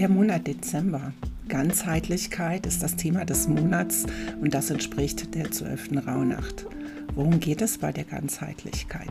Der 0.00 0.08
Monat 0.08 0.46
Dezember. 0.46 1.12
Ganzheitlichkeit 1.48 2.64
ist 2.64 2.82
das 2.82 2.96
Thema 2.96 3.26
des 3.26 3.48
Monats 3.48 4.06
und 4.40 4.54
das 4.54 4.70
entspricht 4.70 5.34
der 5.34 5.50
12. 5.50 6.06
Rauhnacht. 6.06 6.64
Worum 7.14 7.38
geht 7.38 7.60
es 7.60 7.76
bei 7.76 7.92
der 7.92 8.04
Ganzheitlichkeit? 8.04 9.10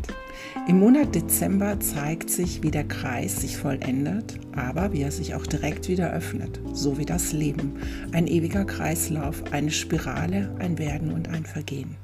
Im 0.67 0.79
Monat 0.79 1.13
Dezember 1.13 1.79
zeigt 1.79 2.31
sich, 2.31 2.63
wie 2.63 2.71
der 2.71 2.85
Kreis 2.85 3.39
sich 3.39 3.55
vollendet, 3.55 4.39
aber 4.55 4.91
wie 4.91 5.03
er 5.03 5.11
sich 5.11 5.35
auch 5.35 5.45
direkt 5.45 5.89
wieder 5.89 6.11
öffnet, 6.11 6.59
so 6.73 6.97
wie 6.97 7.05
das 7.05 7.33
Leben. 7.33 7.73
Ein 8.11 8.25
ewiger 8.25 8.65
Kreislauf, 8.65 9.43
eine 9.51 9.69
Spirale, 9.69 10.55
ein 10.57 10.79
Werden 10.79 11.11
und 11.11 11.27
ein 11.27 11.45
Vergehen. 11.45 11.97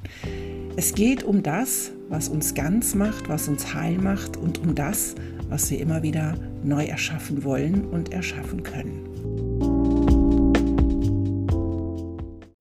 Es 0.76 0.94
geht 0.94 1.24
um 1.24 1.42
das, 1.42 1.90
was 2.10 2.30
uns 2.30 2.54
ganz 2.54 2.94
macht, 2.94 3.30
was 3.30 3.48
uns 3.48 3.74
heil 3.74 3.98
macht 3.98 4.38
und 4.38 4.60
um 4.60 4.76
das, 4.76 5.16
was 5.50 5.72
wir 5.72 5.80
immer 5.80 6.04
wieder 6.04 6.38
neu 6.66 6.86
erschaffen 6.86 7.44
wollen 7.44 7.86
und 7.86 8.12
erschaffen 8.12 8.64
können. 8.64 9.06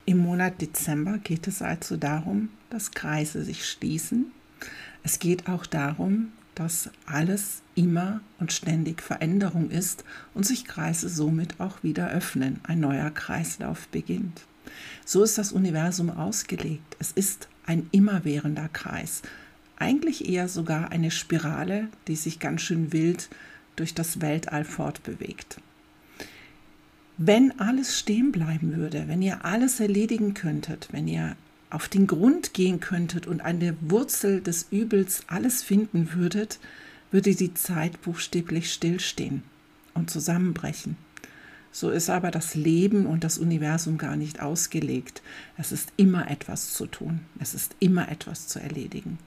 Im 0.05 0.19
Monat 0.19 0.61
Dezember 0.61 1.17
geht 1.17 1.47
es 1.47 1.61
also 1.61 1.97
darum, 1.97 2.49
dass 2.69 2.91
Kreise 2.91 3.43
sich 3.43 3.67
schließen. 3.67 4.31
Es 5.03 5.19
geht 5.19 5.49
auch 5.49 5.65
darum, 5.65 6.31
dass 6.53 6.89
alles 7.05 7.61
immer 7.75 8.21
und 8.39 8.53
ständig 8.53 9.01
Veränderung 9.01 9.69
ist 9.69 10.03
und 10.33 10.45
sich 10.45 10.65
Kreise 10.65 11.09
somit 11.09 11.59
auch 11.59 11.83
wieder 11.83 12.09
öffnen. 12.09 12.59
Ein 12.63 12.79
neuer 12.79 13.11
Kreislauf 13.11 13.87
beginnt. 13.89 14.41
So 15.05 15.23
ist 15.23 15.37
das 15.37 15.51
Universum 15.51 16.09
ausgelegt. 16.09 16.95
Es 16.99 17.11
ist 17.11 17.49
ein 17.65 17.87
immerwährender 17.91 18.69
Kreis. 18.69 19.21
Eigentlich 19.77 20.29
eher 20.29 20.47
sogar 20.47 20.91
eine 20.91 21.11
Spirale, 21.11 21.89
die 22.07 22.15
sich 22.15 22.39
ganz 22.39 22.61
schön 22.61 22.93
wild 22.93 23.29
durch 23.75 23.93
das 23.93 24.21
Weltall 24.21 24.65
fortbewegt. 24.65 25.57
Wenn 27.17 27.59
alles 27.59 27.97
stehen 27.97 28.31
bleiben 28.31 28.75
würde, 28.75 29.07
wenn 29.07 29.21
ihr 29.21 29.45
alles 29.45 29.79
erledigen 29.79 30.33
könntet, 30.33 30.89
wenn 30.91 31.07
ihr 31.07 31.35
auf 31.69 31.87
den 31.87 32.07
Grund 32.07 32.53
gehen 32.53 32.79
könntet 32.79 33.25
und 33.27 33.41
an 33.41 33.59
der 33.59 33.75
Wurzel 33.81 34.41
des 34.41 34.67
Übels 34.71 35.23
alles 35.27 35.63
finden 35.63 36.13
würdet, 36.13 36.59
würde 37.11 37.33
die 37.35 37.53
Zeit 37.53 38.01
buchstäblich 38.01 38.71
stillstehen 38.71 39.43
und 39.93 40.09
zusammenbrechen. 40.09 40.97
So 41.75 41.89
ist 41.89 42.09
aber 42.09 42.31
das 42.31 42.55
Leben 42.55 43.05
und 43.05 43.25
das 43.25 43.37
Universum 43.37 43.97
gar 43.97 44.15
nicht 44.15 44.39
ausgelegt. 44.39 45.21
Es 45.57 45.73
ist 45.73 45.91
immer 45.97 46.31
etwas 46.31 46.73
zu 46.73 46.85
tun. 46.85 47.19
Es 47.37 47.53
ist 47.53 47.75
immer 47.81 48.07
etwas 48.07 48.47
zu 48.47 48.61
erledigen. 48.61 49.19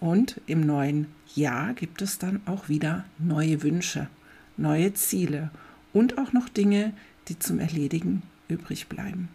Und 0.00 0.40
im 0.46 0.66
neuen 0.66 1.06
Jahr 1.36 1.74
gibt 1.74 2.02
es 2.02 2.18
dann 2.18 2.40
auch 2.44 2.68
wieder 2.68 3.04
neue 3.20 3.62
Wünsche, 3.62 4.08
neue 4.56 4.92
Ziele 4.94 5.52
und 5.92 6.18
auch 6.18 6.32
noch 6.32 6.48
Dinge, 6.48 6.92
die 7.28 7.38
zum 7.38 7.60
Erledigen 7.60 8.24
übrig 8.48 8.88
bleiben. 8.88 9.28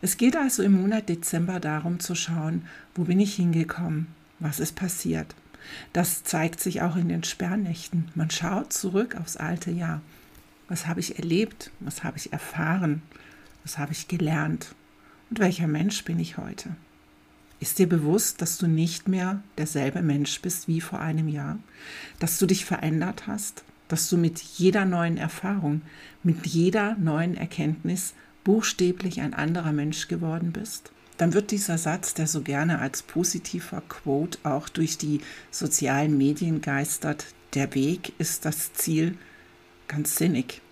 Es 0.00 0.16
geht 0.16 0.34
also 0.34 0.62
im 0.62 0.80
Monat 0.80 1.10
Dezember 1.10 1.60
darum 1.60 2.00
zu 2.00 2.14
schauen, 2.14 2.64
wo 2.94 3.04
bin 3.04 3.20
ich 3.20 3.34
hingekommen, 3.34 4.06
was 4.38 4.60
ist 4.60 4.76
passiert. 4.76 5.34
Das 5.92 6.24
zeigt 6.24 6.58
sich 6.58 6.80
auch 6.80 6.96
in 6.96 7.10
den 7.10 7.22
Sperrnächten. 7.22 8.08
Man 8.14 8.30
schaut 8.30 8.72
zurück 8.72 9.14
aufs 9.20 9.36
alte 9.36 9.70
Jahr. 9.70 10.00
Was 10.72 10.86
habe 10.86 11.00
ich 11.00 11.18
erlebt? 11.18 11.70
Was 11.80 12.02
habe 12.02 12.16
ich 12.16 12.32
erfahren? 12.32 13.02
Was 13.62 13.76
habe 13.76 13.92
ich 13.92 14.08
gelernt? 14.08 14.74
Und 15.28 15.38
welcher 15.38 15.66
Mensch 15.66 16.02
bin 16.02 16.18
ich 16.18 16.38
heute? 16.38 16.70
Ist 17.60 17.78
dir 17.78 17.86
bewusst, 17.86 18.40
dass 18.40 18.56
du 18.56 18.66
nicht 18.66 19.06
mehr 19.06 19.42
derselbe 19.58 20.00
Mensch 20.00 20.40
bist 20.40 20.68
wie 20.68 20.80
vor 20.80 20.98
einem 20.98 21.28
Jahr? 21.28 21.58
Dass 22.20 22.38
du 22.38 22.46
dich 22.46 22.64
verändert 22.64 23.26
hast? 23.26 23.64
Dass 23.88 24.08
du 24.08 24.16
mit 24.16 24.40
jeder 24.40 24.86
neuen 24.86 25.18
Erfahrung, 25.18 25.82
mit 26.22 26.46
jeder 26.46 26.94
neuen 26.94 27.36
Erkenntnis 27.36 28.14
buchstäblich 28.42 29.20
ein 29.20 29.34
anderer 29.34 29.72
Mensch 29.72 30.08
geworden 30.08 30.52
bist? 30.52 30.90
Dann 31.18 31.34
wird 31.34 31.50
dieser 31.50 31.76
Satz, 31.76 32.14
der 32.14 32.26
so 32.26 32.40
gerne 32.40 32.78
als 32.78 33.02
positiver 33.02 33.82
Quote 33.90 34.38
auch 34.44 34.70
durch 34.70 34.96
die 34.96 35.20
sozialen 35.50 36.16
Medien 36.16 36.62
geistert, 36.62 37.26
der 37.52 37.74
Weg 37.74 38.14
ist 38.16 38.46
das 38.46 38.72
Ziel, 38.72 39.18
ganz 39.86 40.16
sinnig. 40.16 40.62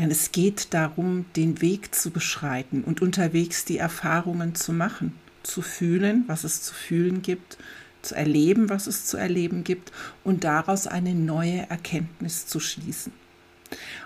Denn 0.00 0.10
es 0.10 0.32
geht 0.32 0.72
darum, 0.72 1.26
den 1.36 1.60
Weg 1.60 1.94
zu 1.94 2.10
beschreiten 2.10 2.84
und 2.84 3.02
unterwegs 3.02 3.66
die 3.66 3.76
Erfahrungen 3.76 4.54
zu 4.54 4.72
machen, 4.72 5.12
zu 5.42 5.60
fühlen, 5.60 6.24
was 6.26 6.42
es 6.44 6.62
zu 6.62 6.72
fühlen 6.72 7.20
gibt, 7.20 7.58
zu 8.00 8.14
erleben, 8.14 8.70
was 8.70 8.86
es 8.86 9.04
zu 9.04 9.18
erleben 9.18 9.62
gibt 9.62 9.92
und 10.24 10.42
daraus 10.44 10.86
eine 10.86 11.14
neue 11.14 11.68
Erkenntnis 11.68 12.46
zu 12.46 12.60
schließen. 12.60 13.12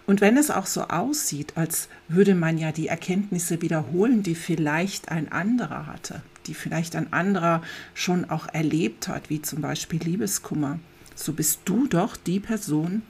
Und 0.05 0.21
wenn 0.21 0.37
es 0.37 0.51
auch 0.51 0.67
so 0.67 0.83
aussieht, 0.89 1.57
als 1.57 1.89
würde 2.09 2.35
man 2.35 2.59
ja 2.59 2.73
die 2.73 2.89
Erkenntnisse 2.89 3.63
wiederholen, 3.63 4.25
die 4.25 4.35
vielleicht 4.35 5.11
ein 5.11 5.31
anderer 5.31 5.87
hatte, 5.87 6.23
die 6.49 6.55
vielleicht 6.55 6.97
ein 6.97 7.13
anderer 7.13 7.63
schon 7.95 8.29
auch 8.29 8.49
erlebt 8.53 9.07
hat, 9.07 9.31
wie 9.31 9.43
zum 9.43 9.61
Beispiel 9.61 10.03
Liebeskummer, 10.03 10.81
so 11.15 11.33
bist 11.35 11.61
du 11.67 11.87
doch 11.87 12.17
die 12.17 12.41
Person, 12.41 13.03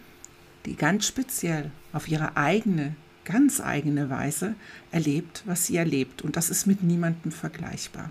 die 0.66 0.76
ganz 0.76 1.06
speziell 1.06 1.70
auf 1.92 2.08
ihre 2.08 2.36
eigene, 2.36 2.94
ganz 3.24 3.60
eigene 3.60 4.10
Weise 4.10 4.54
erlebt, 4.90 5.42
was 5.46 5.66
sie 5.66 5.76
erlebt. 5.76 6.22
Und 6.22 6.36
das 6.36 6.50
ist 6.50 6.66
mit 6.66 6.82
niemandem 6.82 7.32
vergleichbar. 7.32 8.10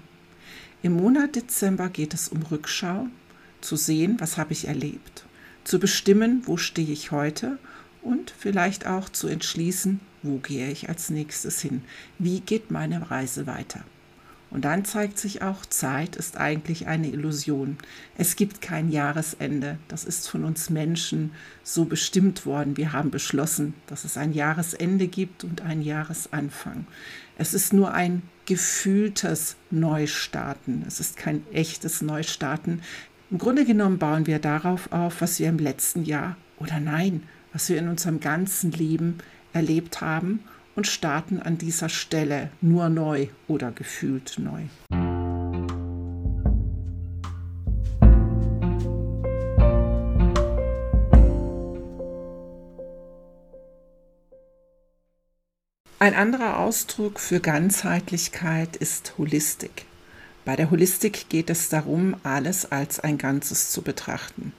Im 0.82 0.94
Monat 0.94 1.36
Dezember 1.36 1.90
geht 1.90 2.14
es 2.14 2.28
um 2.28 2.42
Rückschau, 2.44 3.08
zu 3.62 3.76
sehen, 3.78 4.18
was 4.20 4.38
habe 4.38 4.52
ich 4.54 4.68
erlebt, 4.68 5.26
zu 5.64 5.80
bestimmen, 5.80 6.44
wo 6.46 6.58
stehe 6.58 6.92
ich 6.92 7.12
heute 7.12 7.58
und 8.02 8.34
vielleicht 8.38 8.86
auch 8.86 9.08
zu 9.08 9.28
entschließen, 9.28 10.02
wo 10.22 10.38
gehe 10.38 10.70
ich 10.70 10.90
als 10.90 11.10
nächstes 11.10 11.62
hin, 11.62 11.84
wie 12.20 12.42
geht 12.42 12.72
meine 12.72 13.10
Reise 13.10 13.48
weiter. 13.48 13.86
Und 14.54 14.66
dann 14.66 14.86
zeigt 14.86 15.18
sich 15.18 15.42
auch, 15.42 15.66
Zeit 15.66 16.16
ist 16.16 16.38
eigentlich 16.38 16.86
eine 16.86 17.08
Illusion. 17.08 17.80
Es 18.20 18.36
gibt 18.36 18.62
kein 18.62 18.92
Jahresende. 18.92 19.80
Das 19.88 20.04
ist 20.04 20.30
von 20.30 20.46
uns 20.46 20.70
Menschen 20.70 21.32
so 21.64 21.86
bestimmt 21.86 22.46
worden. 22.46 22.78
Wir 22.78 22.94
haben 22.94 23.10
beschlossen, 23.10 23.74
dass 23.88 24.04
es 24.04 24.16
ein 24.16 24.32
Jahresende 24.32 25.08
gibt 25.08 25.44
und 25.44 25.62
ein 25.62 25.82
Jahresanfang. 25.82 26.86
Es 27.36 27.56
ist 27.56 27.74
nur 27.74 27.96
ein 27.96 28.22
gefühltes 28.46 29.56
Neustarten. 29.72 30.84
Es 30.88 31.00
ist 31.00 31.18
kein 31.18 31.42
echtes 31.52 32.04
Neustarten. 32.04 32.84
Im 33.32 33.40
Grunde 33.40 33.66
genommen 33.66 33.98
bauen 33.98 34.28
wir 34.28 34.38
darauf 34.38 34.92
auf, 34.92 35.22
was 35.22 35.40
wir 35.40 35.50
im 35.50 35.58
letzten 35.58 36.06
Jahr 36.06 36.38
oder 36.60 36.80
nein, 36.80 37.24
was 37.54 37.70
wir 37.70 37.80
in 37.80 37.88
unserem 37.88 38.20
ganzen 38.20 38.72
Leben 38.72 39.18
erlebt 39.52 40.02
haben 40.02 40.42
und 40.76 40.88
starten 40.88 41.40
an 41.40 41.58
dieser 41.58 41.90
Stelle 41.90 42.50
nur 42.62 42.90
neu 42.90 43.28
oder 43.48 43.72
gefühlt 43.72 44.40
neu. 44.40 44.64
Ein 56.04 56.16
anderer 56.16 56.60
Ausdruck 56.60 57.18
für 57.18 57.40
Ganzheitlichkeit 57.40 58.76
ist 58.76 59.14
Holistik. 59.18 59.86
Bei 60.44 60.58
der 60.58 60.70
Holistik 60.70 61.30
geht 61.30 61.50
es 61.50 61.70
darum, 61.70 62.18
alles 62.24 62.70
als 62.70 63.00
ein 63.00 63.18
Ganzes 63.18 63.72
zu 63.72 63.82
betrachten. 63.82 64.52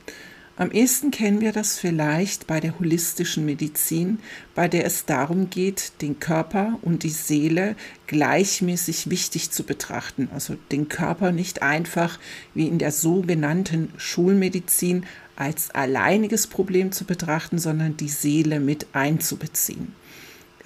Am 0.56 0.70
ehesten 0.70 1.10
kennen 1.10 1.40
wir 1.40 1.50
das 1.50 1.80
vielleicht 1.80 2.46
bei 2.46 2.60
der 2.60 2.78
holistischen 2.78 3.44
Medizin, 3.44 4.20
bei 4.54 4.68
der 4.68 4.84
es 4.84 5.04
darum 5.04 5.50
geht, 5.50 6.00
den 6.00 6.20
Körper 6.20 6.78
und 6.82 7.02
die 7.02 7.10
Seele 7.10 7.74
gleichmäßig 8.06 9.10
wichtig 9.10 9.50
zu 9.50 9.64
betrachten. 9.64 10.28
Also 10.32 10.56
den 10.70 10.88
Körper 10.88 11.32
nicht 11.32 11.62
einfach 11.62 12.20
wie 12.54 12.68
in 12.68 12.78
der 12.78 12.92
sogenannten 12.92 13.92
Schulmedizin 13.96 15.06
als 15.34 15.72
alleiniges 15.72 16.46
Problem 16.46 16.92
zu 16.92 17.04
betrachten, 17.04 17.58
sondern 17.58 17.96
die 17.96 18.08
Seele 18.08 18.60
mit 18.60 18.86
einzubeziehen. 18.92 19.92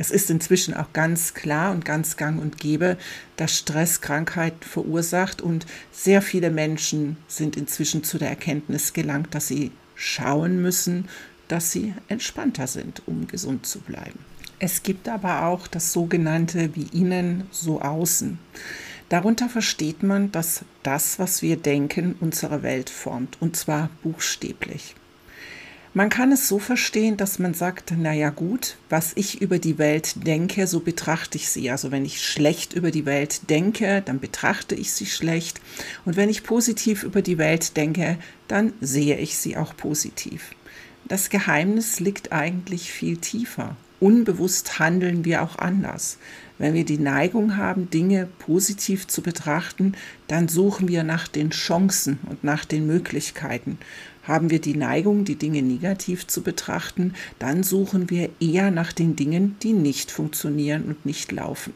Es 0.00 0.12
ist 0.12 0.30
inzwischen 0.30 0.74
auch 0.74 0.92
ganz 0.92 1.34
klar 1.34 1.72
und 1.72 1.84
ganz 1.84 2.16
gang 2.16 2.40
und 2.40 2.58
gäbe, 2.58 2.96
dass 3.36 3.58
Stress 3.58 4.00
Krankheiten 4.00 4.62
verursacht 4.62 5.42
und 5.42 5.66
sehr 5.90 6.22
viele 6.22 6.50
Menschen 6.50 7.16
sind 7.26 7.56
inzwischen 7.56 8.04
zu 8.04 8.16
der 8.16 8.28
Erkenntnis 8.30 8.92
gelangt, 8.92 9.34
dass 9.34 9.48
sie 9.48 9.72
schauen 9.96 10.62
müssen, 10.62 11.08
dass 11.48 11.72
sie 11.72 11.94
entspannter 12.06 12.68
sind, 12.68 13.02
um 13.06 13.26
gesund 13.26 13.66
zu 13.66 13.80
bleiben. 13.80 14.20
Es 14.60 14.84
gibt 14.84 15.08
aber 15.08 15.46
auch 15.46 15.66
das 15.66 15.92
sogenannte 15.92 16.74
wie 16.76 16.88
innen, 16.96 17.44
so 17.50 17.80
außen. 17.80 18.38
Darunter 19.08 19.48
versteht 19.48 20.02
man, 20.02 20.30
dass 20.30 20.64
das, 20.82 21.18
was 21.18 21.42
wir 21.42 21.56
denken, 21.56 22.14
unsere 22.20 22.62
Welt 22.62 22.90
formt, 22.90 23.40
und 23.40 23.56
zwar 23.56 23.90
buchstäblich. 24.02 24.94
Man 25.94 26.10
kann 26.10 26.32
es 26.32 26.48
so 26.48 26.58
verstehen, 26.58 27.16
dass 27.16 27.38
man 27.38 27.54
sagt, 27.54 27.92
naja 27.96 28.30
gut, 28.30 28.76
was 28.90 29.12
ich 29.14 29.40
über 29.40 29.58
die 29.58 29.78
Welt 29.78 30.26
denke, 30.26 30.66
so 30.66 30.80
betrachte 30.80 31.38
ich 31.38 31.48
sie. 31.48 31.70
Also 31.70 31.90
wenn 31.90 32.04
ich 32.04 32.22
schlecht 32.22 32.74
über 32.74 32.90
die 32.90 33.06
Welt 33.06 33.48
denke, 33.48 34.02
dann 34.04 34.20
betrachte 34.20 34.74
ich 34.74 34.92
sie 34.92 35.06
schlecht. 35.06 35.60
Und 36.04 36.16
wenn 36.16 36.28
ich 36.28 36.44
positiv 36.44 37.02
über 37.04 37.22
die 37.22 37.38
Welt 37.38 37.76
denke, 37.76 38.18
dann 38.48 38.74
sehe 38.80 39.16
ich 39.16 39.38
sie 39.38 39.56
auch 39.56 39.76
positiv. 39.76 40.50
Das 41.06 41.30
Geheimnis 41.30 42.00
liegt 42.00 42.32
eigentlich 42.32 42.92
viel 42.92 43.16
tiefer. 43.16 43.76
unbewusst 44.00 44.78
handeln 44.78 45.24
wir 45.24 45.42
auch 45.42 45.56
anders. 45.56 46.18
Wenn 46.58 46.74
wir 46.74 46.84
die 46.84 46.98
Neigung 46.98 47.56
haben, 47.56 47.90
Dinge 47.90 48.28
positiv 48.38 49.06
zu 49.06 49.22
betrachten, 49.22 49.94
dann 50.26 50.48
suchen 50.48 50.88
wir 50.88 51.04
nach 51.04 51.28
den 51.28 51.50
Chancen 51.50 52.18
und 52.28 52.44
nach 52.44 52.64
den 52.64 52.86
Möglichkeiten. 52.86 53.78
Haben 54.28 54.50
wir 54.50 54.60
die 54.60 54.76
Neigung, 54.76 55.24
die 55.24 55.36
Dinge 55.36 55.62
negativ 55.62 56.26
zu 56.26 56.42
betrachten, 56.42 57.14
dann 57.38 57.62
suchen 57.62 58.10
wir 58.10 58.28
eher 58.38 58.70
nach 58.70 58.92
den 58.92 59.16
Dingen, 59.16 59.56
die 59.62 59.72
nicht 59.72 60.10
funktionieren 60.10 60.84
und 60.84 61.06
nicht 61.06 61.32
laufen. 61.32 61.72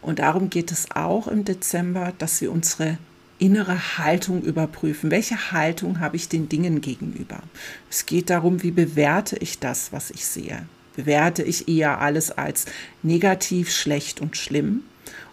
Und 0.00 0.20
darum 0.20 0.48
geht 0.48 0.70
es 0.70 0.92
auch 0.92 1.26
im 1.26 1.44
Dezember, 1.44 2.14
dass 2.16 2.40
wir 2.40 2.52
unsere 2.52 2.98
innere 3.40 3.98
Haltung 3.98 4.42
überprüfen. 4.42 5.10
Welche 5.10 5.52
Haltung 5.52 6.00
habe 6.00 6.16
ich 6.16 6.28
den 6.28 6.48
Dingen 6.48 6.80
gegenüber? 6.80 7.42
Es 7.90 8.06
geht 8.06 8.30
darum, 8.30 8.62
wie 8.62 8.70
bewerte 8.70 9.36
ich 9.36 9.58
das, 9.58 9.92
was 9.92 10.10
ich 10.10 10.24
sehe. 10.24 10.66
Bewerte 10.94 11.42
ich 11.42 11.68
eher 11.68 12.00
alles 12.00 12.30
als 12.30 12.66
negativ, 13.02 13.72
schlecht 13.72 14.20
und 14.20 14.36
schlimm? 14.36 14.82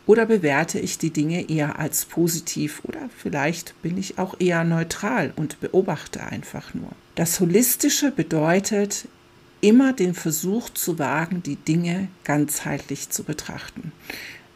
Oder 0.08 0.26
bewerte 0.26 0.80
ich 0.80 0.98
die 0.98 1.10
Dinge 1.10 1.50
eher 1.50 1.80
als 1.80 2.06
positiv? 2.06 2.82
Oder 2.84 3.10
vielleicht 3.18 3.80
bin 3.82 3.98
ich 3.98 4.20
auch 4.20 4.40
eher 4.40 4.64
neutral 4.64 5.34
und 5.36 5.60
beobachte 5.60 6.24
einfach 6.24 6.74
nur. 6.74 6.92
Das 7.16 7.40
Holistische 7.40 8.12
bedeutet, 8.12 9.08
immer 9.62 9.94
den 9.94 10.14
Versuch 10.14 10.70
zu 10.70 11.00
wagen, 11.00 11.42
die 11.42 11.56
Dinge 11.56 12.08
ganzheitlich 12.24 13.10
zu 13.10 13.24
betrachten 13.24 13.92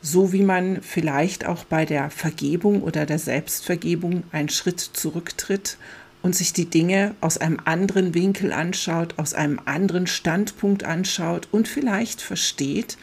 so 0.01 0.31
wie 0.31 0.43
man 0.43 0.81
vielleicht 0.81 1.45
auch 1.45 1.65
bei 1.65 1.85
der 1.85 2.09
Vergebung 2.09 2.83
oder 2.83 3.05
der 3.05 3.19
Selbstvergebung 3.19 4.23
einen 4.31 4.49
Schritt 4.49 4.79
zurücktritt 4.79 5.77
und 6.21 6.35
sich 6.35 6.53
die 6.53 6.69
Dinge 6.69 7.15
aus 7.21 7.37
einem 7.37 7.59
anderen 7.65 8.13
Winkel 8.13 8.51
anschaut, 8.51 9.15
aus 9.17 9.33
einem 9.33 9.59
anderen 9.65 10.07
Standpunkt 10.07 10.83
anschaut 10.83 11.47
und 11.51 11.67
vielleicht 11.67 12.21
versteht, 12.21 12.97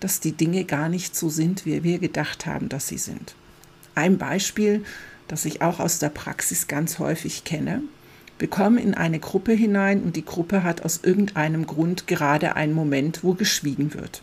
dass 0.00 0.20
die 0.20 0.32
Dinge 0.32 0.64
gar 0.64 0.88
nicht 0.88 1.16
so 1.16 1.28
sind, 1.28 1.66
wie 1.66 1.82
wir 1.82 1.98
gedacht 1.98 2.46
haben, 2.46 2.68
dass 2.68 2.88
sie 2.88 2.98
sind. 2.98 3.34
Ein 3.94 4.18
Beispiel, 4.18 4.84
das 5.28 5.44
ich 5.44 5.62
auch 5.62 5.80
aus 5.80 5.98
der 5.98 6.10
Praxis 6.10 6.66
ganz 6.66 6.98
häufig 6.98 7.44
kenne. 7.44 7.82
Wir 8.38 8.48
kommen 8.48 8.78
in 8.78 8.94
eine 8.94 9.20
Gruppe 9.20 9.52
hinein 9.52 10.02
und 10.02 10.16
die 10.16 10.24
Gruppe 10.24 10.64
hat 10.64 10.82
aus 10.82 11.00
irgendeinem 11.02 11.66
Grund 11.66 12.06
gerade 12.06 12.56
einen 12.56 12.72
Moment, 12.74 13.22
wo 13.22 13.34
geschwiegen 13.34 13.94
wird. 13.94 14.22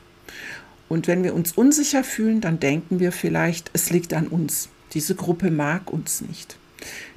Und 0.89 1.07
wenn 1.07 1.23
wir 1.23 1.33
uns 1.33 1.53
unsicher 1.53 2.03
fühlen, 2.03 2.41
dann 2.41 2.59
denken 2.59 2.99
wir 2.99 3.13
vielleicht, 3.13 3.71
es 3.73 3.89
liegt 3.89 4.13
an 4.13 4.27
uns. 4.27 4.67
Diese 4.93 5.15
Gruppe 5.15 5.49
mag 5.49 5.91
uns 5.91 6.19
nicht. 6.19 6.57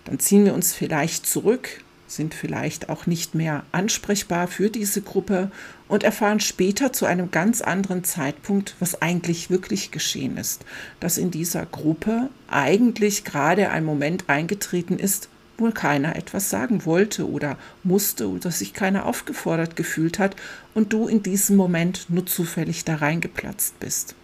Dann 0.05 0.21
ziehen 0.21 0.45
wir 0.45 0.55
uns 0.55 0.73
vielleicht 0.73 1.27
zurück, 1.27 1.81
sind 2.17 2.35
vielleicht 2.35 2.89
auch 2.89 3.07
nicht 3.07 3.35
mehr 3.35 3.65
ansprechbar 3.73 4.49
für 4.49 4.71
diese 4.71 5.03
Gruppe 5.03 5.51
und 5.89 6.03
erfahren 6.03 6.41
später 6.41 6.93
zu 6.93 7.07
einem 7.07 7.31
ganz 7.31 7.61
anderen 7.61 8.05
Zeitpunkt, 8.05 8.77
was 8.81 9.01
eigentlich 9.03 9.51
wirklich 9.51 9.91
geschehen 9.91 10.37
ist. 10.37 10.65
Dass 11.01 11.19
in 11.19 11.31
dieser 11.31 11.67
Gruppe 11.67 12.31
eigentlich 12.49 13.25
gerade 13.25 13.71
ein 13.71 13.85
Moment 13.85 14.25
eingetreten 14.29 14.99
ist, 14.99 15.29
wohl 15.59 15.73
keiner 15.73 16.17
etwas 16.17 16.51
sagen 16.51 16.85
wollte 16.85 17.29
oder 17.29 17.57
musste 17.83 18.29
oder 18.29 18.51
sich 18.51 18.73
keiner 18.73 19.07
aufgefordert 19.07 19.77
gefühlt 19.77 20.19
hat 20.19 20.37
und 20.75 20.93
du 20.93 21.07
in 21.07 21.23
diesem 21.23 21.57
Moment 21.57 22.07
nur 22.09 22.27
zufällig 22.27 22.85
da 22.85 22.97
reingeplatzt 22.97 23.79
bist. 23.81 24.15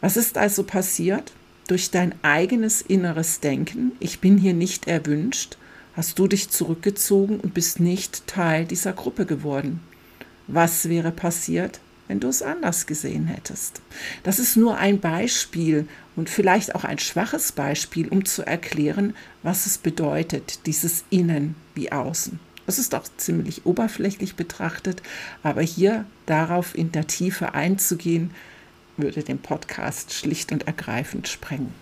Was 0.00 0.16
ist 0.16 0.38
also 0.38 0.64
passiert? 0.64 1.32
Durch 1.68 1.90
dein 1.90 2.14
eigenes 2.22 2.80
inneres 2.80 3.40
Denken, 3.40 3.92
ich 4.00 4.20
bin 4.20 4.38
hier 4.38 4.54
nicht 4.54 4.86
erwünscht, 4.86 5.58
hast 5.98 6.16
du 6.20 6.28
dich 6.28 6.48
zurückgezogen 6.48 7.40
und 7.40 7.54
bist 7.54 7.80
nicht 7.80 8.28
Teil 8.28 8.64
dieser 8.64 8.92
Gruppe 8.92 9.26
geworden. 9.26 9.80
Was 10.46 10.88
wäre 10.88 11.10
passiert, 11.10 11.80
wenn 12.06 12.20
du 12.20 12.28
es 12.28 12.40
anders 12.40 12.86
gesehen 12.86 13.26
hättest. 13.26 13.82
Das 14.22 14.38
ist 14.38 14.56
nur 14.56 14.78
ein 14.78 15.00
Beispiel 15.00 15.86
und 16.16 16.30
vielleicht 16.30 16.74
auch 16.74 16.84
ein 16.84 17.00
schwaches 17.00 17.52
Beispiel, 17.52 18.08
um 18.08 18.24
zu 18.24 18.46
erklären, 18.46 19.14
was 19.42 19.66
es 19.66 19.76
bedeutet, 19.76 20.66
dieses 20.66 21.04
Innen 21.10 21.56
wie 21.74 21.92
Außen. 21.92 22.38
Das 22.64 22.78
ist 22.78 22.94
auch 22.94 23.04
ziemlich 23.18 23.66
oberflächlich 23.66 24.36
betrachtet, 24.36 25.02
aber 25.42 25.62
hier 25.62 26.06
darauf 26.26 26.74
in 26.78 26.92
der 26.92 27.08
Tiefe 27.08 27.54
einzugehen, 27.54 28.30
würde 28.96 29.22
den 29.22 29.38
Podcast 29.38 30.14
schlicht 30.14 30.52
und 30.52 30.66
ergreifend 30.66 31.28
sprengen. 31.28 31.74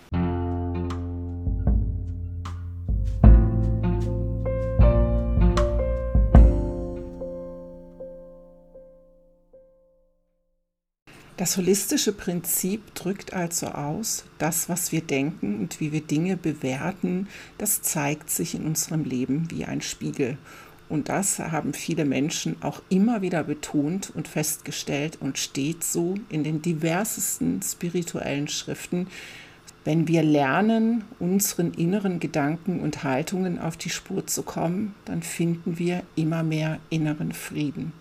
Das 11.47 11.55
holistische 11.55 12.11
Prinzip 12.11 12.93
drückt 12.93 13.31
also 13.31 13.67
aus, 13.67 14.25
das, 14.37 14.67
was 14.67 14.91
wir 14.91 14.99
denken 14.99 15.61
und 15.61 15.79
wie 15.79 15.93
wir 15.93 16.01
Dinge 16.01 16.35
bewerten, 16.35 17.29
das 17.57 17.81
zeigt 17.81 18.29
sich 18.29 18.53
in 18.53 18.65
unserem 18.65 19.05
Leben 19.05 19.49
wie 19.49 19.63
ein 19.63 19.79
Spiegel. 19.79 20.37
Und 20.89 21.07
das 21.07 21.39
haben 21.39 21.73
viele 21.73 22.03
Menschen 22.03 22.61
auch 22.61 22.81
immer 22.89 23.21
wieder 23.21 23.45
betont 23.45 24.11
und 24.13 24.27
festgestellt 24.27 25.19
und 25.21 25.37
steht 25.37 25.85
so 25.85 26.15
in 26.27 26.43
den 26.43 26.61
diversesten 26.61 27.61
spirituellen 27.61 28.49
Schriften. 28.49 29.07
Wenn 29.85 30.09
wir 30.09 30.23
lernen, 30.23 31.05
unseren 31.17 31.73
inneren 31.73 32.19
Gedanken 32.19 32.81
und 32.81 33.05
Haltungen 33.05 33.57
auf 33.57 33.77
die 33.77 33.89
Spur 33.89 34.27
zu 34.27 34.43
kommen, 34.43 34.95
dann 35.05 35.23
finden 35.23 35.79
wir 35.79 36.03
immer 36.17 36.43
mehr 36.43 36.79
inneren 36.89 37.31
Frieden. 37.31 37.93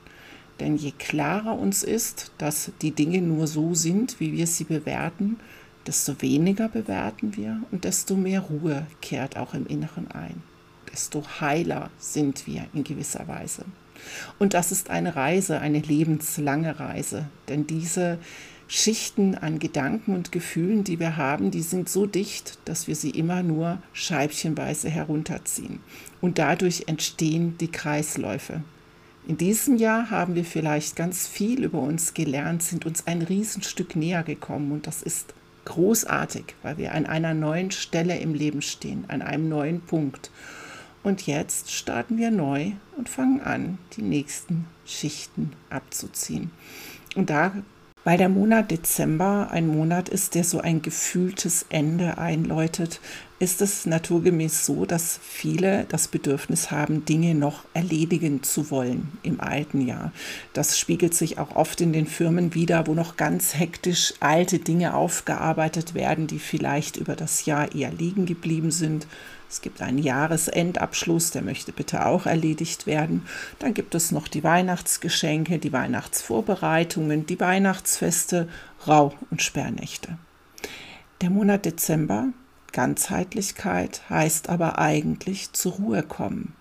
Denn 0.60 0.76
je 0.76 0.92
klarer 0.92 1.58
uns 1.58 1.82
ist, 1.82 2.32
dass 2.38 2.72
die 2.80 2.92
Dinge 2.92 3.20
nur 3.20 3.46
so 3.46 3.74
sind, 3.74 4.20
wie 4.20 4.32
wir 4.32 4.46
sie 4.46 4.64
bewerten, 4.64 5.38
desto 5.86 6.20
weniger 6.22 6.68
bewerten 6.68 7.36
wir 7.36 7.62
und 7.70 7.84
desto 7.84 8.16
mehr 8.16 8.40
Ruhe 8.40 8.86
kehrt 9.00 9.36
auch 9.36 9.54
im 9.54 9.66
Inneren 9.66 10.10
ein. 10.10 10.42
Desto 10.90 11.22
heiler 11.40 11.90
sind 11.98 12.46
wir 12.46 12.66
in 12.72 12.84
gewisser 12.84 13.28
Weise. 13.28 13.64
Und 14.38 14.54
das 14.54 14.72
ist 14.72 14.90
eine 14.90 15.16
Reise, 15.16 15.60
eine 15.60 15.80
lebenslange 15.80 16.80
Reise. 16.80 17.28
Denn 17.48 17.66
diese 17.66 18.18
Schichten 18.68 19.36
an 19.36 19.58
Gedanken 19.58 20.14
und 20.14 20.32
Gefühlen, 20.32 20.84
die 20.84 20.98
wir 20.98 21.16
haben, 21.16 21.50
die 21.50 21.62
sind 21.62 21.88
so 21.88 22.06
dicht, 22.06 22.58
dass 22.64 22.88
wir 22.88 22.96
sie 22.96 23.10
immer 23.10 23.42
nur 23.42 23.78
scheibchenweise 23.92 24.88
herunterziehen. 24.88 25.80
Und 26.20 26.38
dadurch 26.38 26.84
entstehen 26.88 27.56
die 27.58 27.70
Kreisläufe. 27.70 28.62
In 29.26 29.36
diesem 29.36 29.76
Jahr 29.76 30.10
haben 30.10 30.36
wir 30.36 30.44
vielleicht 30.44 30.94
ganz 30.94 31.26
viel 31.26 31.64
über 31.64 31.80
uns 31.80 32.14
gelernt, 32.14 32.62
sind 32.62 32.86
uns 32.86 33.08
ein 33.08 33.22
Riesenstück 33.22 33.96
näher 33.96 34.22
gekommen 34.22 34.70
und 34.70 34.86
das 34.86 35.02
ist 35.02 35.34
großartig, 35.64 36.54
weil 36.62 36.78
wir 36.78 36.94
an 36.94 37.06
einer 37.06 37.34
neuen 37.34 37.72
Stelle 37.72 38.18
im 38.18 38.34
Leben 38.34 38.62
stehen, 38.62 39.04
an 39.08 39.22
einem 39.22 39.48
neuen 39.48 39.80
Punkt. 39.80 40.30
Und 41.02 41.26
jetzt 41.26 41.72
starten 41.72 42.18
wir 42.18 42.30
neu 42.30 42.72
und 42.96 43.08
fangen 43.08 43.40
an, 43.40 43.78
die 43.96 44.02
nächsten 44.02 44.66
Schichten 44.84 45.52
abzuziehen. 45.70 46.52
Und 47.16 47.28
da 47.28 47.52
weil 48.06 48.18
der 48.18 48.28
Monat 48.28 48.70
Dezember 48.70 49.48
ein 49.50 49.66
Monat 49.66 50.08
ist, 50.08 50.36
der 50.36 50.44
so 50.44 50.60
ein 50.60 50.80
gefühltes 50.80 51.66
Ende 51.70 52.18
einläutet, 52.18 53.00
ist 53.40 53.60
es 53.60 53.84
naturgemäß 53.84 54.64
so, 54.64 54.86
dass 54.86 55.18
viele 55.20 55.86
das 55.88 56.06
Bedürfnis 56.06 56.70
haben, 56.70 57.04
Dinge 57.04 57.34
noch 57.34 57.64
erledigen 57.74 58.44
zu 58.44 58.70
wollen 58.70 59.18
im 59.24 59.40
alten 59.40 59.84
Jahr. 59.84 60.12
Das 60.52 60.78
spiegelt 60.78 61.14
sich 61.14 61.38
auch 61.38 61.56
oft 61.56 61.80
in 61.80 61.92
den 61.92 62.06
Firmen 62.06 62.54
wieder, 62.54 62.86
wo 62.86 62.94
noch 62.94 63.16
ganz 63.16 63.56
hektisch 63.56 64.14
alte 64.20 64.60
Dinge 64.60 64.94
aufgearbeitet 64.94 65.94
werden, 65.94 66.28
die 66.28 66.38
vielleicht 66.38 66.96
über 66.96 67.16
das 67.16 67.44
Jahr 67.44 67.74
eher 67.74 67.90
liegen 67.90 68.24
geblieben 68.24 68.70
sind 68.70 69.08
es 69.48 69.60
gibt 69.60 69.80
einen 69.80 69.98
Jahresendabschluss, 69.98 71.30
der 71.30 71.42
möchte 71.42 71.72
bitte 71.72 72.06
auch 72.06 72.26
erledigt 72.26 72.86
werden. 72.86 73.26
Dann 73.58 73.74
gibt 73.74 73.94
es 73.94 74.10
noch 74.10 74.28
die 74.28 74.42
Weihnachtsgeschenke, 74.42 75.58
die 75.58 75.72
Weihnachtsvorbereitungen, 75.72 77.26
die 77.26 77.38
Weihnachtsfeste, 77.38 78.48
Rauch- 78.86 79.16
und 79.30 79.42
Sperrnächte. 79.42 80.18
Der 81.20 81.30
Monat 81.30 81.64
Dezember, 81.64 82.28
Ganzheitlichkeit, 82.72 84.02
heißt 84.10 84.48
aber 84.48 84.78
eigentlich 84.78 85.52
zur 85.52 85.74
Ruhe 85.74 86.02
kommen, 86.02 86.54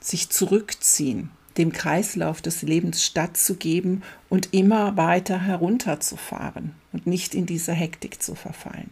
sich 0.00 0.30
zurückziehen, 0.30 1.30
dem 1.58 1.72
Kreislauf 1.72 2.40
des 2.40 2.62
Lebens 2.62 3.04
stattzugeben 3.04 4.02
und 4.28 4.54
immer 4.54 4.96
weiter 4.96 5.38
herunterzufahren 5.38 6.74
und 6.92 7.06
nicht 7.06 7.34
in 7.34 7.46
diese 7.46 7.72
Hektik 7.72 8.22
zu 8.22 8.34
verfallen. 8.34 8.90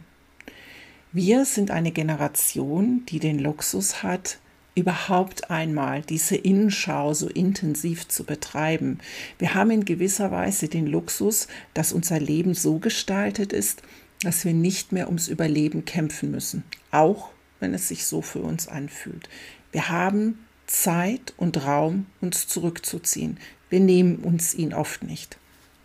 Wir 1.15 1.45
sind 1.45 1.69
eine 1.69 1.91
Generation, 1.91 3.05
die 3.07 3.19
den 3.19 3.37
Luxus 3.37 4.01
hat, 4.01 4.39
überhaupt 4.73 5.51
einmal 5.51 6.01
diese 6.01 6.35
Innenschau 6.35 7.13
so 7.13 7.29
intensiv 7.29 8.07
zu 8.07 8.23
betreiben. 8.23 8.97
Wir 9.37 9.53
haben 9.53 9.69
in 9.69 9.85
gewisser 9.85 10.31
Weise 10.31 10.69
den 10.69 10.87
Luxus, 10.87 11.47
dass 11.75 11.93
unser 11.93 12.19
Leben 12.19 12.55
so 12.55 12.79
gestaltet 12.79 13.53
ist, 13.53 13.83
dass 14.23 14.43
wir 14.43 14.55
nicht 14.55 14.91
mehr 14.91 15.05
ums 15.05 15.27
Überleben 15.27 15.85
kämpfen 15.85 16.31
müssen, 16.31 16.63
auch 16.89 17.29
wenn 17.59 17.75
es 17.75 17.89
sich 17.89 18.07
so 18.07 18.23
für 18.23 18.41
uns 18.41 18.67
anfühlt. 18.67 19.29
Wir 19.71 19.89
haben 19.89 20.39
Zeit 20.65 21.35
und 21.37 21.63
Raum, 21.63 22.07
uns 22.21 22.47
zurückzuziehen. 22.47 23.37
Wir 23.69 23.81
nehmen 23.81 24.15
uns 24.15 24.55
ihn 24.55 24.73
oft 24.73 25.03
nicht. 25.03 25.37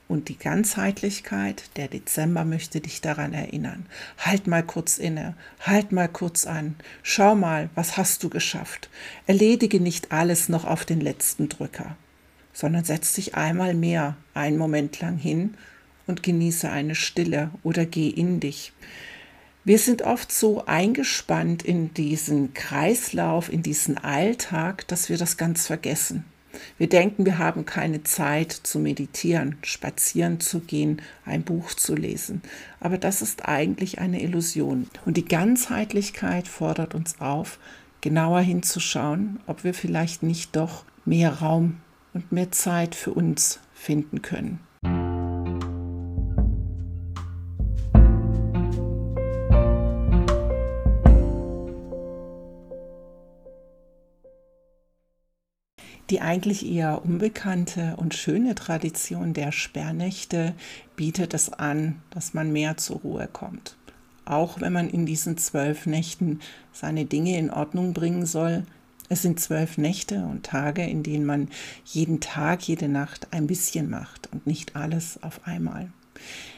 Und 0.09 0.31
die 0.31 0.39
Ganzheitlichkeit, 0.39 1.65
der 1.77 1.89
Dezember 1.89 2.47
möchte 2.47 2.81
dich 2.81 3.03
daran 3.03 3.35
erinnern. 3.35 3.85
Halt 4.17 4.47
mal 4.47 4.63
kurz 4.63 4.97
inne, 4.97 5.35
halt 5.61 5.93
mal 5.93 6.09
kurz 6.09 6.47
an, 6.47 6.77
schau 7.03 7.35
mal, 7.35 7.69
was 7.75 7.99
hast 7.99 8.25
du 8.25 8.31
geschafft. 8.31 8.89
Erledige 9.27 9.81
nicht 9.81 10.11
alles 10.11 10.49
noch 10.49 10.65
auf 10.65 10.87
den 10.87 11.03
letzten 11.03 11.51
Drücker, 11.51 11.95
sondern 12.55 12.85
setz 12.85 13.13
dich 13.13 13.35
einmal 13.35 13.75
mehr 13.75 14.17
einen 14.33 14.57
Moment 14.57 14.99
lang 15.01 15.19
hin 15.19 15.55
und 16.07 16.23
genieße 16.23 16.71
eine 16.71 16.95
Stille 16.95 17.51
oder 17.63 17.85
geh 17.85 18.09
in 18.09 18.41
dich. 18.41 18.73
Wir 19.65 19.79
sind 19.79 20.01
oft 20.01 20.33
so 20.33 20.65
eingespannt 20.65 21.63
in 21.63 21.93
diesen 21.93 22.55
Kreislauf, 22.55 23.53
in 23.53 23.63
diesen 23.63 23.99
Alltag, 23.99 24.89
dass 24.89 25.11
wir 25.11 25.19
das 25.19 25.37
ganz 25.37 25.67
vergessen. 25.67 26.25
Wir 26.79 26.89
denken, 26.89 27.25
wir 27.25 27.39
haben 27.39 27.67
keine 27.67 28.03
Zeit 28.05 28.53
zu 28.53 28.79
meditieren, 28.79 29.57
spazieren 29.63 30.41
zu 30.41 30.61
gehen, 30.61 31.03
ein 31.25 31.43
Buch 31.43 31.75
zu 31.75 31.95
lesen. 31.95 32.43
Aber 32.81 32.99
das 32.99 33.23
ist 33.23 33.49
eigentlich 33.49 33.99
eine 33.99 34.23
Illusion. 34.23 34.89
Und 35.05 35.17
die 35.17 35.25
Ganzheitlichkeit 35.25 36.49
fordert 36.49 36.95
uns 36.95 37.21
auf, 37.21 37.59
genauer 38.01 38.41
hinzuschauen, 38.41 39.41
ob 39.47 39.65
wir 39.65 39.75
vielleicht 39.75 40.23
nicht 40.23 40.57
doch 40.57 40.85
mehr 41.05 41.35
Raum 41.35 41.79
und 42.15 42.33
mehr 42.33 42.51
Zeit 42.53 42.95
für 42.95 43.13
uns 43.13 43.61
finden 43.75 44.23
können. 44.23 44.61
Eigentlich 56.29 56.67
eher 56.67 57.03
unbekannte 57.07 57.95
und 57.97 58.15
schöne 58.15 58.55
Tradition 58.55 59.33
der 59.33 59.51
Sperrnächte 59.51 60.53
bietet 60.95 61.33
es 61.33 61.51
an, 61.51 62.03
dass 62.11 62.35
man 62.35 62.53
mehr 62.53 62.77
zur 62.77 62.99
Ruhe 62.99 63.31
kommt. 63.33 63.79
Auch 64.27 64.61
wenn 64.61 64.75
man 64.75 64.91
in 64.91 65.07
diesen 65.07 65.39
zwölf 65.39 65.87
Nächten 65.87 66.41
seine 66.71 67.07
Dinge 67.07 67.39
in 67.39 67.51
Ordnung 67.51 67.95
bringen 67.95 68.27
soll. 68.27 68.67
Es 69.09 69.23
sind 69.23 69.41
zwölf 69.41 69.79
Nächte 69.79 70.27
und 70.27 70.45
Tage, 70.45 70.85
in 70.85 71.03
denen 71.03 71.25
man 71.25 71.49
jeden 71.87 72.21
Tag, 72.21 72.61
jede 72.65 72.89
Nacht 72.89 73.29
ein 73.31 73.47
bisschen 73.47 73.89
macht 73.89 74.29
und 74.31 74.47
nicht 74.47 74.77
alles 74.77 75.23
auf 75.23 75.47
einmal. 75.47 75.91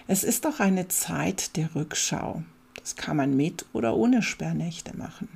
Es 0.08 0.24
ist 0.24 0.46
doch 0.46 0.58
eine 0.58 0.88
Zeit 0.88 1.56
der 1.56 1.76
Rückschau. 1.76 2.42
Das 2.74 2.96
kann 2.96 3.16
man 3.16 3.36
mit 3.36 3.66
oder 3.72 3.94
ohne 3.94 4.22
Sperrnächte 4.22 4.96
machen. 4.96 5.28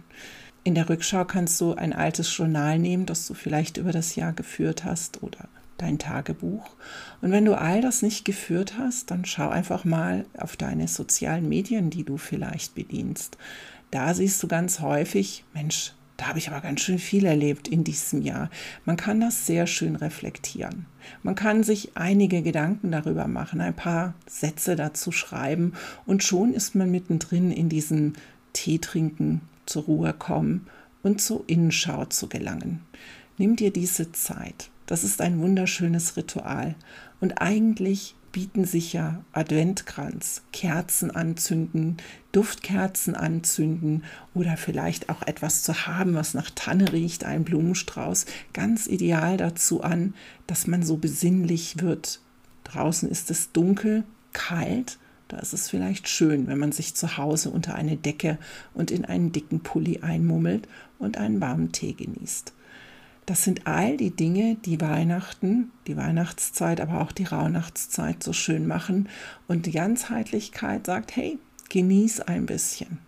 In 0.66 0.74
der 0.74 0.88
Rückschau 0.88 1.26
kannst 1.26 1.60
du 1.60 1.74
ein 1.74 1.92
altes 1.92 2.34
Journal 2.34 2.78
nehmen, 2.78 3.04
das 3.04 3.26
du 3.26 3.34
vielleicht 3.34 3.76
über 3.76 3.92
das 3.92 4.16
Jahr 4.16 4.32
geführt 4.32 4.82
hast 4.82 5.22
oder 5.22 5.46
dein 5.76 5.98
Tagebuch. 5.98 6.70
Und 7.20 7.32
wenn 7.32 7.44
du 7.44 7.58
all 7.58 7.82
das 7.82 8.00
nicht 8.00 8.24
geführt 8.24 8.78
hast, 8.78 9.10
dann 9.10 9.26
schau 9.26 9.50
einfach 9.50 9.84
mal 9.84 10.24
auf 10.38 10.56
deine 10.56 10.88
sozialen 10.88 11.50
Medien, 11.50 11.90
die 11.90 12.02
du 12.02 12.16
vielleicht 12.16 12.74
bedienst. 12.74 13.36
Da 13.90 14.14
siehst 14.14 14.42
du 14.42 14.48
ganz 14.48 14.80
häufig, 14.80 15.44
Mensch, 15.52 15.92
da 16.16 16.28
habe 16.28 16.38
ich 16.38 16.48
aber 16.48 16.62
ganz 16.62 16.80
schön 16.80 16.98
viel 16.98 17.26
erlebt 17.26 17.68
in 17.68 17.84
diesem 17.84 18.22
Jahr. 18.22 18.48
Man 18.86 18.96
kann 18.96 19.20
das 19.20 19.46
sehr 19.46 19.66
schön 19.66 19.96
reflektieren. 19.96 20.86
Man 21.22 21.34
kann 21.34 21.62
sich 21.62 21.94
einige 21.94 22.40
Gedanken 22.40 22.90
darüber 22.90 23.28
machen, 23.28 23.60
ein 23.60 23.76
paar 23.76 24.14
Sätze 24.26 24.76
dazu 24.76 25.12
schreiben 25.12 25.74
und 26.06 26.22
schon 26.22 26.54
ist 26.54 26.74
man 26.74 26.90
mittendrin 26.90 27.50
in 27.50 27.68
diesem 27.68 28.14
Tee 28.54 28.78
trinken 28.78 29.42
zur 29.66 29.84
Ruhe 29.84 30.12
kommen 30.12 30.66
und 31.02 31.20
zur 31.20 31.44
Innenschau 31.46 32.06
zu 32.06 32.28
gelangen. 32.28 32.80
Nimm 33.38 33.56
dir 33.56 33.72
diese 33.72 34.12
Zeit. 34.12 34.70
Das 34.86 35.04
ist 35.04 35.20
ein 35.20 35.40
wunderschönes 35.40 36.16
Ritual. 36.16 36.74
Und 37.20 37.40
eigentlich 37.40 38.14
bieten 38.32 38.64
sich 38.64 38.92
ja 38.92 39.24
Adventkranz, 39.32 40.42
Kerzen 40.52 41.12
anzünden, 41.12 41.98
Duftkerzen 42.32 43.14
anzünden 43.14 44.02
oder 44.34 44.56
vielleicht 44.56 45.08
auch 45.08 45.22
etwas 45.22 45.62
zu 45.62 45.86
haben, 45.86 46.14
was 46.14 46.34
nach 46.34 46.50
Tanne 46.50 46.92
riecht, 46.92 47.24
ein 47.24 47.44
Blumenstrauß, 47.44 48.26
ganz 48.52 48.88
ideal 48.88 49.36
dazu 49.36 49.82
an, 49.82 50.14
dass 50.48 50.66
man 50.66 50.82
so 50.82 50.96
besinnlich 50.96 51.80
wird. 51.80 52.20
Draußen 52.64 53.08
ist 53.08 53.30
es 53.30 53.52
dunkel, 53.52 54.02
kalt 54.32 54.98
da 55.28 55.38
ist 55.38 55.54
es 55.54 55.70
vielleicht 55.70 56.08
schön, 56.08 56.46
wenn 56.46 56.58
man 56.58 56.72
sich 56.72 56.94
zu 56.94 57.16
Hause 57.16 57.50
unter 57.50 57.74
eine 57.74 57.96
Decke 57.96 58.38
und 58.74 58.90
in 58.90 59.04
einen 59.04 59.32
dicken 59.32 59.60
Pulli 59.60 60.00
einmummelt 60.00 60.68
und 60.98 61.16
einen 61.16 61.40
warmen 61.40 61.72
Tee 61.72 61.94
genießt. 61.94 62.52
Das 63.26 63.42
sind 63.42 63.66
all 63.66 63.96
die 63.96 64.10
Dinge, 64.10 64.56
die 64.66 64.80
Weihnachten, 64.82 65.70
die 65.86 65.96
Weihnachtszeit, 65.96 66.80
aber 66.80 67.00
auch 67.00 67.10
die 67.10 67.24
Rauhnachtszeit 67.24 68.22
so 68.22 68.34
schön 68.34 68.66
machen. 68.66 69.08
Und 69.48 69.64
die 69.64 69.72
Ganzheitlichkeit 69.72 70.84
sagt, 70.84 71.16
hey, 71.16 71.38
genieß 71.70 72.20
ein 72.20 72.44
bisschen. 72.44 72.98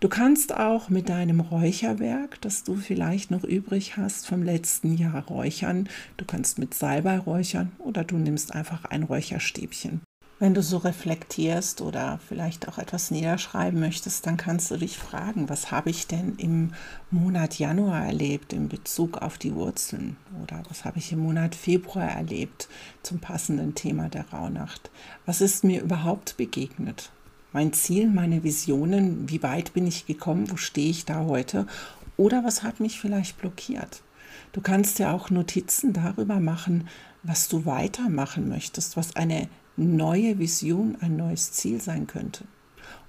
Du 0.00 0.08
kannst 0.08 0.54
auch 0.54 0.90
mit 0.90 1.08
deinem 1.08 1.40
Räucherwerk, 1.40 2.40
das 2.42 2.64
du 2.64 2.74
vielleicht 2.74 3.30
noch 3.30 3.44
übrig 3.44 3.96
hast 3.96 4.26
vom 4.26 4.42
letzten 4.42 4.96
Jahr 4.96 5.24
räuchern. 5.26 5.88
Du 6.18 6.24
kannst 6.26 6.58
mit 6.58 6.74
Salbei 6.74 7.18
räuchern 7.18 7.72
oder 7.78 8.04
du 8.04 8.16
nimmst 8.16 8.54
einfach 8.54 8.84
ein 8.84 9.04
Räucherstäbchen. 9.04 10.02
Wenn 10.42 10.54
du 10.54 10.62
so 10.64 10.78
reflektierst 10.78 11.82
oder 11.82 12.18
vielleicht 12.26 12.66
auch 12.66 12.78
etwas 12.78 13.12
niederschreiben 13.12 13.78
möchtest, 13.78 14.26
dann 14.26 14.36
kannst 14.36 14.72
du 14.72 14.76
dich 14.76 14.98
fragen, 14.98 15.48
was 15.48 15.70
habe 15.70 15.90
ich 15.90 16.08
denn 16.08 16.34
im 16.36 16.72
Monat 17.12 17.60
Januar 17.60 18.04
erlebt 18.04 18.52
in 18.52 18.68
Bezug 18.68 19.18
auf 19.18 19.38
die 19.38 19.54
Wurzeln 19.54 20.16
oder 20.42 20.60
was 20.68 20.84
habe 20.84 20.98
ich 20.98 21.12
im 21.12 21.20
Monat 21.20 21.54
Februar 21.54 22.08
erlebt 22.08 22.68
zum 23.04 23.20
passenden 23.20 23.76
Thema 23.76 24.08
der 24.08 24.30
Rauhnacht? 24.30 24.90
Was 25.26 25.40
ist 25.40 25.62
mir 25.62 25.80
überhaupt 25.80 26.36
begegnet? 26.36 27.12
Mein 27.52 27.72
Ziel, 27.72 28.08
meine 28.08 28.42
Visionen, 28.42 29.28
wie 29.28 29.44
weit 29.44 29.72
bin 29.74 29.86
ich 29.86 30.06
gekommen, 30.06 30.50
wo 30.50 30.56
stehe 30.56 30.90
ich 30.90 31.04
da 31.04 31.24
heute 31.24 31.68
oder 32.16 32.42
was 32.42 32.64
hat 32.64 32.80
mich 32.80 33.00
vielleicht 33.00 33.38
blockiert? 33.38 34.02
Du 34.50 34.60
kannst 34.60 34.98
ja 34.98 35.12
auch 35.12 35.30
Notizen 35.30 35.92
darüber 35.92 36.40
machen, 36.40 36.88
was 37.22 37.46
du 37.46 37.64
weitermachen 37.64 38.48
möchtest, 38.48 38.96
was 38.96 39.14
eine 39.14 39.48
neue 39.76 40.38
Vision, 40.38 40.96
ein 41.00 41.16
neues 41.16 41.52
Ziel 41.52 41.80
sein 41.80 42.06
könnte. 42.06 42.44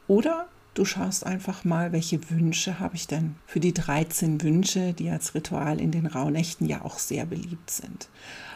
Oder 0.08 0.48
du 0.74 0.86
schaust 0.86 1.26
einfach 1.26 1.64
mal, 1.64 1.92
welche 1.92 2.30
Wünsche 2.30 2.80
habe 2.80 2.96
ich 2.96 3.08
denn 3.08 3.36
für 3.46 3.60
die 3.60 3.74
13 3.74 4.42
Wünsche, 4.42 4.94
die 4.94 5.10
als 5.10 5.36
Ritual 5.36 5.80
in 5.80 5.92
den 5.92 6.06
Rauhnächten 6.06 6.68
ja 6.68 6.84
auch 6.84 7.00
sehr 7.00 7.26
beliebt 7.26 7.70
sind. 7.70 8.10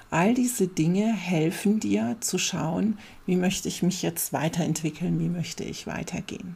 All 0.09 0.33
diese 0.33 0.67
Dinge 0.67 1.11
helfen 1.13 1.79
dir 1.79 2.15
zu 2.21 2.37
schauen, 2.37 2.97
wie 3.25 3.35
möchte 3.35 3.67
ich 3.67 3.83
mich 3.83 4.01
jetzt 4.01 4.31
weiterentwickeln, 4.31 5.19
wie 5.19 5.29
möchte 5.29 5.63
ich 5.63 5.85
weitergehen. 5.85 6.55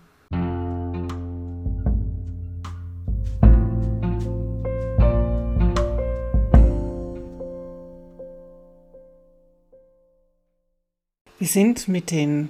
Wir 11.42 11.48
sind 11.48 11.88
mit 11.88 12.12
den 12.12 12.50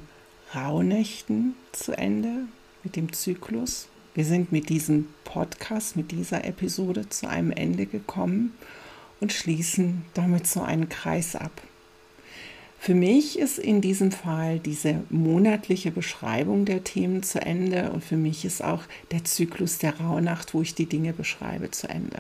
Rauhnächten 0.54 1.56
zu 1.72 1.98
Ende, 1.98 2.40
mit 2.84 2.98
dem 2.98 3.14
Zyklus. 3.14 3.88
Wir 4.16 4.26
sind 4.26 4.52
mit 4.52 4.68
diesem 4.68 5.08
Podcast, 5.24 5.96
mit 5.96 6.12
dieser 6.12 6.44
Episode 6.44 7.08
zu 7.08 7.30
einem 7.30 7.52
Ende 7.52 7.86
gekommen 7.86 8.54
und 9.22 9.32
schließen 9.32 10.04
damit 10.14 10.46
so 10.46 10.62
einen 10.62 10.90
Kreis 10.90 11.38
ab. 11.38 11.62
Für 12.80 12.94
mich 12.94 13.40
ist 13.40 13.60
in 13.60 13.80
diesem 13.80 14.12
Fall 14.12 14.60
diese 14.60 15.02
monatliche 15.10 15.92
Beschreibung 15.92 16.66
der 16.66 16.84
Themen 16.84 17.24
zu 17.24 17.42
Ende 17.42 17.92
und 17.94 18.04
für 18.04 18.18
mich 18.18 18.44
ist 18.44 18.62
auch 18.62 18.84
der 19.12 19.24
Zyklus 19.24 19.78
der 19.78 20.02
Rauhnacht, 20.02 20.54
wo 20.54 20.62
ich 20.64 20.76
die 20.76 20.88
Dinge 20.88 21.14
beschreibe, 21.14 21.72
zu 21.72 21.88
Ende. 21.88 22.20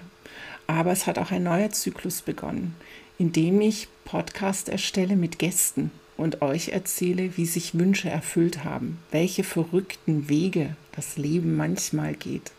Aber 0.67 0.93
es 0.93 1.05
hat 1.05 1.19
auch 1.19 1.31
ein 1.31 1.43
neuer 1.43 1.71
Zyklus 1.71 2.21
begonnen, 2.21 2.75
in 3.17 3.33
dem 3.33 3.59
ich 3.59 3.89
Podcast 4.05 4.69
erstelle 4.69 5.17
mit 5.17 5.37
Gästen 5.37 5.91
und 6.21 6.41
euch 6.41 6.69
erzähle, 6.69 7.35
wie 7.37 7.45
sich 7.45 7.77
Wünsche 7.77 8.09
erfüllt 8.09 8.63
haben, 8.63 8.99
welche 9.11 9.43
verrückten 9.43 10.29
Wege 10.29 10.75
das 10.95 11.17
Leben 11.17 11.55
manchmal 11.55 12.13
geht. 12.13 12.51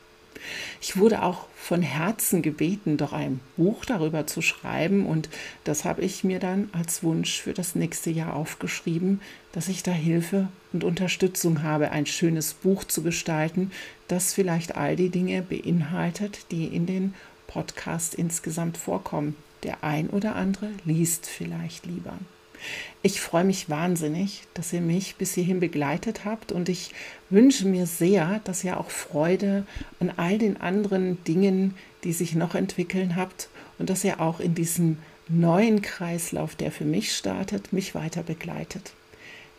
Ich 0.80 0.96
wurde 0.96 1.22
auch 1.22 1.46
von 1.56 1.82
Herzen 1.82 2.42
gebeten, 2.42 2.96
doch 2.96 3.12
ein 3.12 3.40
Buch 3.56 3.84
darüber 3.84 4.26
zu 4.26 4.42
schreiben 4.42 5.06
und 5.06 5.28
das 5.64 5.84
habe 5.84 6.02
ich 6.02 6.24
mir 6.24 6.40
dann 6.40 6.68
als 6.72 7.02
Wunsch 7.04 7.40
für 7.40 7.54
das 7.54 7.74
nächste 7.74 8.10
Jahr 8.10 8.34
aufgeschrieben, 8.34 9.20
dass 9.52 9.68
ich 9.68 9.82
da 9.82 9.92
Hilfe 9.92 10.48
und 10.72 10.82
Unterstützung 10.82 11.62
habe, 11.62 11.92
ein 11.92 12.06
schönes 12.06 12.54
Buch 12.54 12.84
zu 12.84 13.02
gestalten, 13.02 13.70
das 14.08 14.34
vielleicht 14.34 14.76
all 14.76 14.96
die 14.96 15.10
Dinge 15.10 15.42
beinhaltet, 15.42 16.46
die 16.50 16.66
in 16.66 16.86
den 16.86 17.14
Podcast 17.46 18.14
insgesamt 18.14 18.76
vorkommen. 18.76 19.36
Der 19.62 19.84
ein 19.84 20.10
oder 20.10 20.34
andere 20.34 20.70
liest 20.84 21.26
vielleicht 21.26 21.86
lieber. 21.86 22.18
Ich 23.02 23.20
freue 23.20 23.44
mich 23.44 23.68
wahnsinnig, 23.68 24.42
dass 24.54 24.72
ihr 24.72 24.80
mich 24.80 25.16
bis 25.16 25.34
hierhin 25.34 25.60
begleitet 25.60 26.24
habt 26.24 26.52
und 26.52 26.68
ich 26.68 26.92
wünsche 27.30 27.66
mir 27.66 27.86
sehr, 27.86 28.40
dass 28.44 28.64
ihr 28.64 28.78
auch 28.78 28.90
Freude 28.90 29.66
an 30.00 30.12
all 30.16 30.38
den 30.38 30.60
anderen 30.60 31.22
Dingen, 31.24 31.74
die 32.04 32.12
sich 32.12 32.34
noch 32.34 32.54
entwickeln 32.54 33.16
habt 33.16 33.48
und 33.78 33.90
dass 33.90 34.04
ihr 34.04 34.20
auch 34.20 34.40
in 34.40 34.54
diesem 34.54 34.98
neuen 35.28 35.82
Kreislauf, 35.82 36.54
der 36.54 36.70
für 36.70 36.84
mich 36.84 37.14
startet, 37.16 37.72
mich 37.72 37.94
weiter 37.94 38.22
begleitet. 38.22 38.92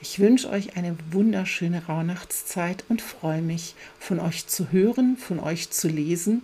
Ich 0.02 0.20
wünsche 0.20 0.50
euch 0.50 0.76
eine 0.76 0.98
wunderschöne 1.12 1.86
Rauhnachtszeit 1.86 2.84
und 2.90 3.02
freue 3.02 3.42
mich, 3.42 3.74
von 4.00 4.20
euch 4.20 4.48
zu 4.48 4.72
hören, 4.72 5.16
von 5.18 5.40
euch 5.40 5.70
zu 5.70 5.88
lesen 5.88 6.42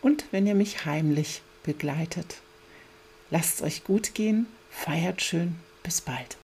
und 0.00 0.24
wenn 0.30 0.46
ihr 0.46 0.54
mich 0.54 0.86
heimlich 0.86 1.42
begleitet. 1.62 2.38
Lasst 3.30 3.56
es 3.56 3.62
euch 3.62 3.84
gut 3.84 4.14
gehen, 4.14 4.46
feiert 4.70 5.20
schön, 5.22 5.56
bis 5.82 6.00
bald. 6.00 6.36